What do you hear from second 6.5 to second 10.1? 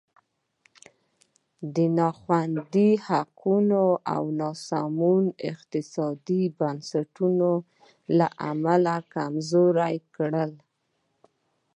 بنسټونو له امله کمزوری